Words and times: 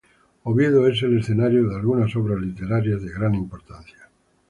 Oviedo 0.45 0.87
es 0.87 0.99
el 1.03 1.19
escenario 1.19 1.69
de 1.69 1.75
algunas 1.75 2.15
obras 2.15 2.41
literarias 2.41 3.03
de 3.03 3.11
gran 3.13 3.35
importancia. 3.35 4.09